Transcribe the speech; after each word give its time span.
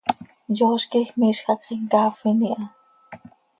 Yooz 0.57 0.83
quij 0.91 1.09
miizj 1.19 1.43
hacx 1.45 1.63
him 1.69 1.81
caafin 1.91 2.39
iha. 2.49 2.65